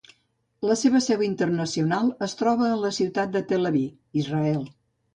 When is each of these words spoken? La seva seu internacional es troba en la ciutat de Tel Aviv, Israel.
La 0.69 0.77
seva 0.83 1.01
seu 1.07 1.21
internacional 1.27 2.11
es 2.29 2.35
troba 2.41 2.73
en 2.73 2.83
la 2.87 2.93
ciutat 3.01 3.39
de 3.39 3.47
Tel 3.55 3.75
Aviv, 3.75 3.97
Israel. 4.27 4.69